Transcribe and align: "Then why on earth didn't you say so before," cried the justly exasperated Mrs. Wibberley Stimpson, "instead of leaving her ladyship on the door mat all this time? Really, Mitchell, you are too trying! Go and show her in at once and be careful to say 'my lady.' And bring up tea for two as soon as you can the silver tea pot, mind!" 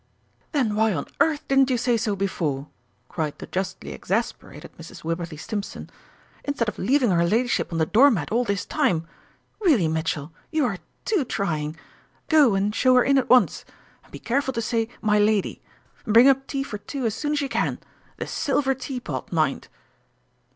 "Then 0.51 0.73
why 0.75 0.95
on 0.95 1.05
earth 1.19 1.47
didn't 1.47 1.69
you 1.69 1.77
say 1.77 1.95
so 1.95 2.15
before," 2.15 2.67
cried 3.07 3.37
the 3.37 3.45
justly 3.45 3.91
exasperated 3.91 4.75
Mrs. 4.75 5.03
Wibberley 5.03 5.37
Stimpson, 5.37 5.91
"instead 6.43 6.67
of 6.67 6.79
leaving 6.79 7.11
her 7.11 7.23
ladyship 7.23 7.71
on 7.71 7.77
the 7.77 7.85
door 7.85 8.09
mat 8.09 8.31
all 8.31 8.43
this 8.43 8.65
time? 8.65 9.07
Really, 9.59 9.87
Mitchell, 9.87 10.31
you 10.49 10.65
are 10.65 10.79
too 11.05 11.23
trying! 11.23 11.75
Go 12.29 12.55
and 12.55 12.73
show 12.73 12.95
her 12.95 13.03
in 13.03 13.19
at 13.19 13.29
once 13.29 13.63
and 14.01 14.11
be 14.11 14.17
careful 14.17 14.53
to 14.55 14.59
say 14.61 14.89
'my 15.03 15.19
lady.' 15.19 15.61
And 16.05 16.15
bring 16.15 16.27
up 16.27 16.47
tea 16.47 16.63
for 16.63 16.79
two 16.79 17.05
as 17.05 17.13
soon 17.13 17.33
as 17.33 17.41
you 17.41 17.49
can 17.49 17.77
the 18.17 18.25
silver 18.25 18.73
tea 18.73 18.99
pot, 18.99 19.31
mind!" 19.31 19.67